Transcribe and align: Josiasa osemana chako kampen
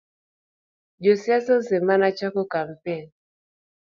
Josiasa 1.03 1.51
osemana 1.61 2.07
chako 2.17 2.43
kampen 2.51 3.05